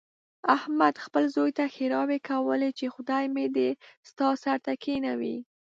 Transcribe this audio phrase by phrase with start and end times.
[0.55, 3.69] احمد خپل زوی ته ښېراوې کولې، چې خدای مې دې
[4.09, 5.35] ستا سر ته کېنوي.